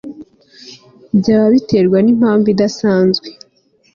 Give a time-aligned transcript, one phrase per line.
[1.19, 3.27] byaba bitarebwa n'impamvu idasanzwe